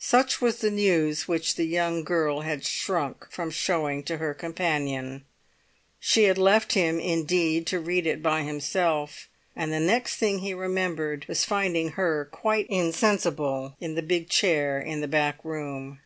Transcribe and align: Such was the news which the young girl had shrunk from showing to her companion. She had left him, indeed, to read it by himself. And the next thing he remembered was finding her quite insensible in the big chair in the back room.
Such 0.00 0.40
was 0.40 0.60
the 0.62 0.70
news 0.70 1.28
which 1.28 1.56
the 1.56 1.66
young 1.66 2.02
girl 2.02 2.40
had 2.40 2.64
shrunk 2.64 3.26
from 3.30 3.50
showing 3.50 4.02
to 4.04 4.16
her 4.16 4.32
companion. 4.32 5.26
She 6.00 6.22
had 6.22 6.38
left 6.38 6.72
him, 6.72 6.98
indeed, 6.98 7.66
to 7.66 7.78
read 7.78 8.06
it 8.06 8.22
by 8.22 8.44
himself. 8.44 9.28
And 9.54 9.70
the 9.70 9.78
next 9.78 10.16
thing 10.16 10.38
he 10.38 10.54
remembered 10.54 11.26
was 11.28 11.44
finding 11.44 11.90
her 12.00 12.24
quite 12.32 12.66
insensible 12.70 13.76
in 13.78 13.94
the 13.94 14.00
big 14.00 14.30
chair 14.30 14.80
in 14.80 15.02
the 15.02 15.06
back 15.06 15.36
room. 15.44 16.00